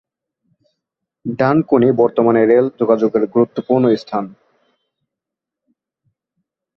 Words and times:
ডানকুনি 1.39 1.89
বর্তমানে 1.91 2.41
রেল 2.45 2.65
যোগাযোগের 2.79 3.23
গুরুত্ব 3.27 3.57
পূর্ন 3.67 3.85
স্থান। 3.95 4.25